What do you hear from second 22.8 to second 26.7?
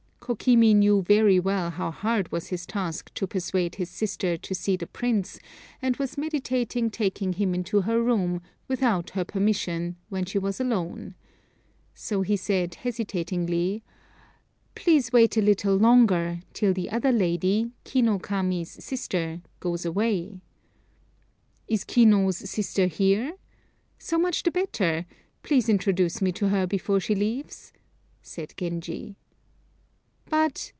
here? So much the better. Please introduce me to her